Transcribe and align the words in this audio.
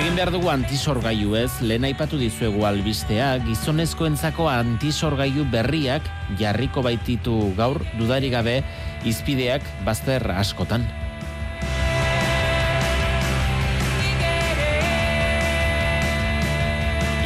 egin 0.00 0.14
behar 0.16 0.30
dugu 0.32 0.48
antisorgailu 0.48 1.34
ez, 1.36 1.50
lehen 1.60 1.84
aipatu 1.84 2.16
dizuegu 2.16 2.62
albistea, 2.64 3.34
gizonezkoentzako 3.44 4.46
antisorgailu 4.48 5.44
berriak 5.52 6.06
jarriko 6.40 6.80
baititu 6.86 7.34
gaur, 7.58 7.76
dudari 7.98 8.30
gabe, 8.32 8.54
izpideak 9.04 9.66
bazter 9.84 10.24
askotan. 10.32 10.86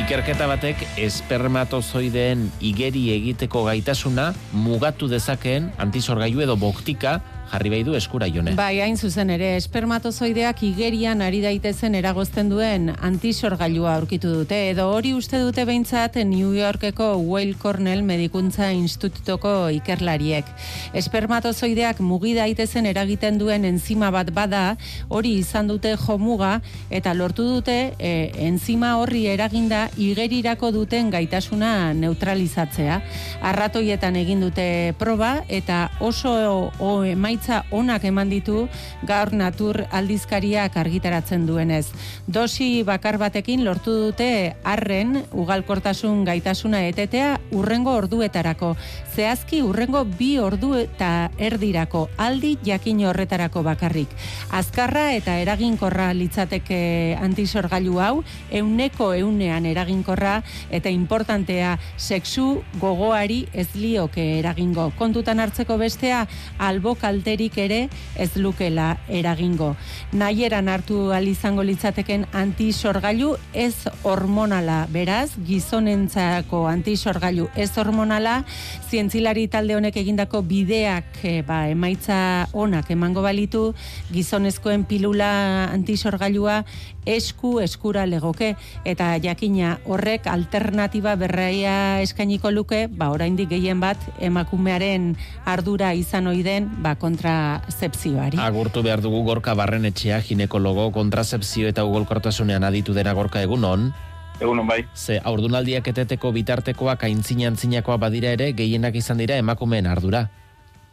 Ikerketa 0.00 0.48
batek 0.48 0.86
espermatozoideen 1.04 2.48
igeri 2.64 3.10
egiteko 3.18 3.66
gaitasuna 3.68 4.30
mugatu 4.56 5.12
dezakeen 5.12 5.68
antisorgailu 5.84 6.46
edo 6.48 6.56
boktika 6.56 7.18
jarri 7.50 7.70
behi 7.70 7.84
du 7.86 7.94
eskura 7.94 8.28
jone. 8.32 8.54
Bai, 8.58 8.80
hain 8.82 8.96
zuzen 8.96 9.30
ere, 9.34 9.54
espermatozoideak 9.58 10.62
igerian 10.66 11.22
ari 11.22 11.40
daitezen 11.44 11.94
eragozten 11.94 12.48
duen 12.50 12.90
antisorgailua 12.94 13.94
aurkitu 13.98 14.32
dute, 14.40 14.58
edo 14.72 14.88
hori 14.92 15.14
uste 15.14 15.40
dute 15.42 15.64
behintzat 15.68 16.16
New 16.24 16.54
Yorkeko 16.56 17.12
Weill 17.22 17.54
Cornell 17.60 18.02
Medikuntza 18.02 18.70
Institutoko 18.74 19.68
ikerlariek. 19.76 20.48
Espermatozoideak 20.94 22.00
mugi 22.04 22.34
daitezen 22.36 22.86
eragiten 22.90 23.38
duen 23.38 23.64
enzima 23.68 24.10
bat 24.14 24.32
bada, 24.34 24.64
hori 25.08 25.36
izan 25.40 25.68
dute 25.70 25.94
jomuga, 26.00 26.58
eta 26.90 27.14
lortu 27.14 27.46
dute 27.56 27.76
e, 27.98 28.30
enzima 28.46 28.96
horri 29.00 29.26
eraginda 29.30 29.88
igerirako 30.00 30.72
duten 30.74 31.10
gaitasuna 31.14 31.92
neutralizatzea. 31.98 33.00
Arratoietan 33.44 34.16
egin 34.20 34.42
dute 34.44 34.94
proba, 34.98 35.36
eta 35.48 35.88
oso 36.00 36.34
o, 36.78 36.92
emaitza 37.34 37.64
onak 37.74 38.04
eman 38.06 38.30
ditu 38.30 38.68
gaur 39.02 39.32
natur 39.34 39.80
aldizkariak 39.90 40.76
argitaratzen 40.78 41.46
duenez. 41.46 41.90
Dosi 42.28 42.84
bakar 42.86 43.18
batekin 43.18 43.64
lortu 43.64 43.90
dute 43.90 44.54
arren 44.62 45.24
ugalkortasun 45.32 46.24
gaitasuna 46.24 46.84
etetea 46.86 47.40
urrengo 47.50 47.90
orduetarako. 47.90 48.76
Zehazki 49.14 49.62
urrengo 49.62 50.04
bi 50.04 50.38
ordu 50.38 50.74
eta 50.78 51.30
erdirako 51.38 52.08
aldi 52.16 52.56
jakin 52.62 53.02
horretarako 53.04 53.64
bakarrik. 53.66 54.08
Azkarra 54.54 55.10
eta 55.14 55.34
eraginkorra 55.42 56.12
litzateke 56.14 57.18
antisorgailu 57.20 57.98
hau, 57.98 58.22
euneko 58.50 59.12
eunean 59.14 59.66
eraginkorra 59.66 60.36
eta 60.70 60.88
importantea 60.88 61.78
sexu 61.96 62.62
gogoari 62.78 63.48
ez 63.52 63.68
lioke 63.74 64.38
eragingo. 64.38 64.92
Kontutan 64.98 65.40
hartzeko 65.40 65.78
bestea, 65.78 66.28
albo 66.58 66.94
kalterik 67.24 67.56
ere 67.56 67.88
ez 68.20 68.36
lukela 68.36 68.98
eragingo. 69.08 69.74
Nahieran 70.12 70.68
hartu 70.68 71.10
izango 71.24 71.62
litzateken 71.62 72.26
antisorgailu 72.32 73.36
ez 73.54 73.88
hormonala, 74.04 74.86
beraz, 74.92 75.30
gizonentzako 75.46 76.66
antisorgailu 76.68 77.48
ez 77.56 77.70
hormonala, 77.78 78.44
zientzilari 78.90 79.48
talde 79.48 79.74
honek 79.74 79.96
egindako 79.96 80.42
bideak 80.42 81.24
e, 81.24 81.42
ba, 81.42 81.68
emaitza 81.68 82.46
onak 82.52 82.90
emango 82.90 83.22
balitu, 83.22 83.74
gizonezkoen 84.12 84.84
pilula 84.84 85.70
antisorgailua 85.72 86.64
esku 87.06 87.58
eskura 87.60 88.06
legoke 88.08 88.54
eta 88.84 89.14
jakina 89.20 89.78
horrek 89.84 90.26
alternatiba 90.26 91.14
berraia 91.20 92.00
eskainiko 92.02 92.50
luke, 92.50 92.86
ba 92.88 93.10
oraindik 93.12 93.50
gehien 93.52 93.80
bat 93.80 94.00
emakumearen 94.20 95.14
ardura 95.44 95.92
izan 95.94 96.28
ohi 96.32 96.42
den 96.42 96.70
ba 96.82 96.94
kontrasepzioari. 97.14 98.38
Agurtu 98.40 98.82
behar 98.82 99.00
dugu 99.00 99.22
gorka 99.24 99.54
barrenetxea 99.54 100.20
ginekologo 100.26 100.90
kontrasepzio 100.92 101.68
eta 101.70 101.84
ugolkortasunean 101.86 102.64
aditu 102.64 102.94
dena 102.94 103.14
gorka 103.14 103.42
egunon. 103.42 103.92
Egunon 104.40 104.66
bai. 104.66 104.82
Ze 104.94 105.20
aurdunaldiak 105.22 105.86
eteteko 105.88 106.32
bitartekoak 106.34 107.04
aintzina 107.06 107.46
antzinakoa 107.48 107.96
badira 108.02 108.32
ere 108.34 108.52
gehienak 108.52 108.96
izan 108.98 109.22
dira 109.22 109.36
emakumeen 109.38 109.86
ardura. 109.86 110.26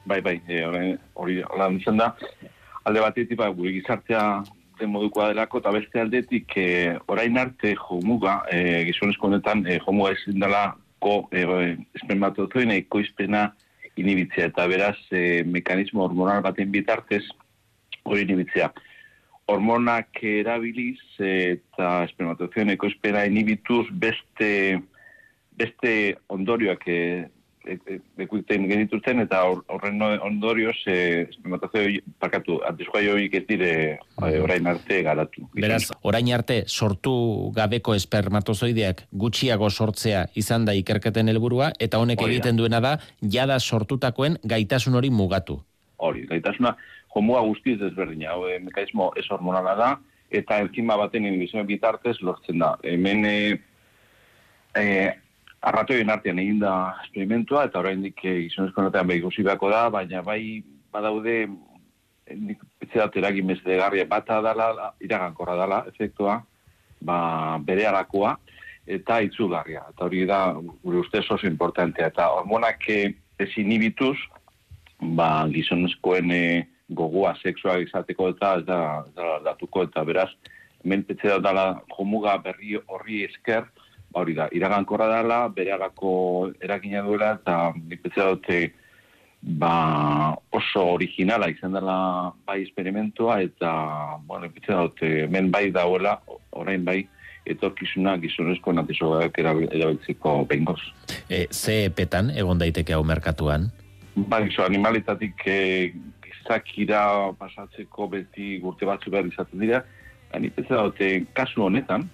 Bai, 0.05 0.21
bai, 0.21 0.41
e, 0.47 0.61
hori 1.15 1.41
lan 1.57 1.79
izan 1.79 1.97
da. 1.97 2.13
Alde 2.85 3.01
batetik, 3.01 3.37
ba, 3.37 3.49
gure 3.49 3.73
gizartea 3.73 4.43
den 4.79 4.89
modukoa 4.89 5.29
delako, 5.29 5.61
eta 5.61 5.73
beste 5.73 6.01
aldetik, 6.01 6.53
e, 6.57 6.97
orain 7.07 7.37
arte 7.37 7.75
jomuga, 7.77 8.43
e, 8.49 8.83
gizonezko 8.89 9.29
honetan, 9.29 9.65
e, 9.67 9.79
jomuga 9.85 10.13
ezin 10.13 10.39
dela 10.41 10.71
ko, 11.01 11.27
e, 11.33 11.45
espermatozoina 11.97 12.77
ikoizpena 12.81 13.51
inibitzea, 13.99 14.51
eta 14.51 14.67
beraz, 14.67 14.97
e, 15.11 15.43
mekanismo 15.43 16.05
hormonal 16.05 16.41
baten 16.45 16.71
bitartez, 16.71 17.23
hori 18.03 18.25
inibitzea. 18.25 18.71
Hormonak 19.51 20.21
erabiliz 20.23 20.99
eta 21.19 22.05
espermatozoina 22.07 22.77
ikoizpena 22.77 23.25
inibituz 23.27 23.85
beste, 23.91 24.79
beste 25.59 25.93
ondorioak 26.31 26.87
e, 26.87 27.01
ekuiten 27.65 28.65
genituzten 28.69 29.21
eta 29.21 29.41
horren 29.45 30.01
ondorioz 30.01 30.77
eh, 30.89 31.27
espermatazio 31.29 32.01
parkatu 32.19 32.57
antizkoa 32.65 33.01
joik 33.05 33.35
ez 33.37 33.43
dire 33.47 33.71
eh, 33.93 34.41
orain 34.41 34.67
arte 34.67 35.01
garatu. 35.05 35.45
Beraz, 35.53 35.91
orain 36.01 36.31
arte 36.33 36.63
sortu 36.67 37.13
gabeko 37.55 37.95
espermatozoideak 37.95 39.05
gutxiago 39.11 39.69
sortzea 39.69 40.25
izan 40.35 40.65
da 40.65 40.73
ikerketen 40.77 41.29
helburua 41.29 41.71
eta 41.79 42.01
honek 42.01 42.23
egiten 42.27 42.57
duena 42.57 42.81
da 42.81 42.97
jada 43.21 43.59
sortutakoen 43.59 44.39
gaitasun 44.43 44.97
hori 44.97 45.09
mugatu. 45.13 45.61
Hori, 46.01 46.25
gaitasuna 46.29 46.75
jomua 47.13 47.41
guztiz 47.45 47.77
desberdina, 47.79 48.33
hau 48.33 48.47
mekanismo 48.63 49.11
ez 49.17 49.27
hormonala 49.29 49.75
da 49.77 49.91
eta 50.31 50.61
enzima 50.63 50.95
baten 50.97 51.27
inibizioen 51.27 51.67
bitartez 51.67 52.17
lortzen 52.23 52.61
da. 52.63 52.77
Hemen 52.87 53.25
e, 53.27 53.35
arratoien 55.61 56.09
artean 56.09 56.39
egin 56.41 56.59
da 56.61 56.75
esperimentua, 57.05 57.65
eta 57.69 57.79
oraindik 57.79 58.23
eh, 58.25 58.37
gizonezko 58.47 58.85
notean 58.87 59.07
behi 59.07 59.21
beharko 59.21 59.69
da, 59.69 59.89
baina 59.89 60.21
bai 60.21 60.63
badaude 60.91 61.47
nik 62.31 62.59
da 62.93 63.09
eragin 63.15 63.45
mezedegarria 63.45 64.05
bata 64.05 64.41
dala, 64.41 64.93
iragankorra 64.99 65.55
dala, 65.55 65.85
efektua, 65.87 66.41
ba, 67.01 67.57
bere 67.59 67.85
arakoa, 67.87 68.37
eta 68.87 69.19
itzugarria. 69.21 69.83
Eta 69.93 70.05
hori 70.05 70.25
da, 70.25 70.53
gure 70.83 71.01
ustez 71.01 71.25
oso 71.29 71.47
importantea. 71.47 72.07
Eta 72.07 72.29
hormonak 72.29 72.87
eh, 72.89 73.13
ez 73.39 73.49
inibituz, 73.57 74.17
ba, 75.01 75.47
gizonezkoen 75.51 76.31
eh, 76.31 76.65
gogoa 76.89 77.35
seksua 77.39 77.77
izateko 77.79 78.31
eta 78.33 78.55
ez 78.59 78.65
da, 78.67 78.81
datuko, 79.45 79.85
eta 79.87 80.03
beraz, 80.03 80.29
hemen 80.83 81.05
da 81.07 81.37
dala 81.39 81.65
jomuga 81.95 82.35
berri 82.43 82.75
horri 82.87 83.23
esker, 83.29 83.67
hori 84.13 84.35
da, 84.35 84.47
iragankorra 84.51 85.07
dela, 85.07 85.47
bere 85.49 85.73
eragina 86.61 87.01
duela, 87.01 87.33
eta 87.39 87.73
nipetze 87.75 88.21
dute 88.21 88.59
ba, 89.41 90.35
oso 90.51 90.83
originala 90.93 91.49
izan 91.49 91.73
dela 91.73 92.33
bai 92.45 92.61
esperimentua, 92.63 93.41
eta 93.41 93.71
bueno, 94.27 94.45
nipetze 94.45 94.73
dute 94.73 95.27
men 95.31 95.51
bai 95.51 95.71
dauela, 95.71 96.19
orain 96.51 96.85
bai, 96.85 97.07
etorkizuna 97.45 98.17
gizonezko 98.21 98.73
natizoak 98.73 99.37
erabiltzeko 99.41 100.43
behingoz. 100.49 100.79
E, 101.29 101.47
ze 101.51 101.89
petan 101.89 102.29
egon 102.37 102.61
daiteke 102.61 102.93
hau 102.93 103.03
merkatuan? 103.03 103.71
Bai, 104.15 104.43
zo, 104.51 104.65
animalitatik 104.67 105.41
e, 105.47 105.59
gizakira 106.21 107.31
pasatzeko 107.39 108.07
beti 108.11 108.57
gurte 108.61 108.85
batzu 108.85 109.13
behar 109.13 109.29
izaten 109.31 109.63
dira, 109.63 109.81
nipetze 110.39 110.75
dute 110.75 111.13
kasu 111.33 111.65
honetan, 111.65 112.05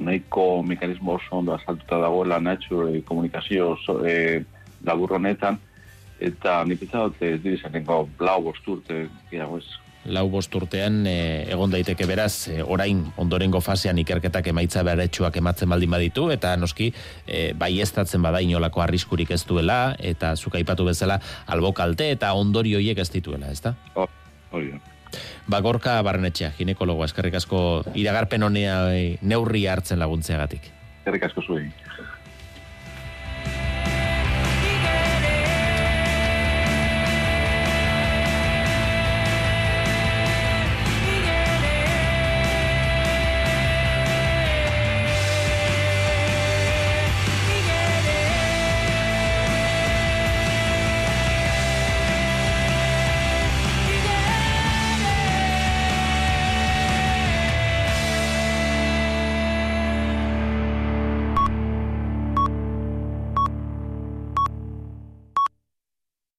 nahiko 0.00 0.62
mekanismo 0.62 1.16
oso 1.16 1.38
ondo 1.38 1.54
asaltuta 1.54 1.98
dagoela 1.98 2.40
nature 2.40 3.00
komunikazio 3.02 3.70
oso, 3.70 4.00
e, 4.06 4.44
honetan, 4.86 5.58
eta 6.20 6.64
nipitza 6.64 7.08
dut 7.08 7.22
ez 7.22 7.40
dira 7.42 7.68
zenengo 7.68 8.08
blau 8.18 8.42
bosturte, 8.42 9.08
girago 9.30 9.58
ez. 9.58 9.66
Lau 10.06 10.28
bosturtean 10.30 11.00
e, 11.10 11.46
egon 11.50 11.72
daiteke 11.72 12.06
beraz, 12.06 12.48
e, 12.48 12.62
orain 12.62 13.02
ondorengo 13.18 13.60
fasean 13.60 13.98
ikerketak 13.98 14.46
emaitza 14.52 14.84
beretsuak 14.86 15.36
ematzen 15.36 15.68
baldin 15.68 15.90
baditu, 15.90 16.28
eta 16.30 16.54
noski 16.56 16.92
e, 17.26 17.52
bai 17.58 17.80
ez 17.80 17.92
bada 18.22 18.40
inolako 18.40 18.82
arriskurik 18.82 19.30
ez 19.30 19.44
duela, 19.44 19.96
eta 19.98 20.36
zuka 20.36 20.58
ipatu 20.58 20.84
bezala 20.84 21.20
albokalte 21.46 22.10
eta 22.10 22.32
ondorioiek 22.34 22.98
ez 22.98 23.10
dituela, 23.10 23.50
ez 23.50 23.60
da? 23.60 23.74
Hori, 24.52 24.70
Bagorka 25.50 26.00
barrenetxea, 26.02 26.52
ginekologo, 26.58 27.04
eskerrik 27.04 27.36
asko 27.38 27.60
iragarpen 27.94 28.42
honea 28.42 28.78
neurri 29.22 29.66
hartzen 29.70 30.00
laguntzeagatik. 30.02 30.72
Eskerrik 31.00 31.28
asko 31.28 31.44
zuen. 31.46 31.70